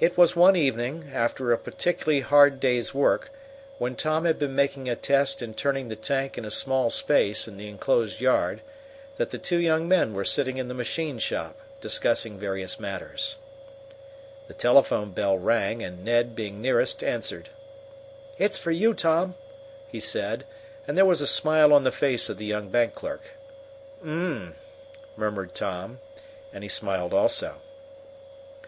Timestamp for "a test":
4.88-5.40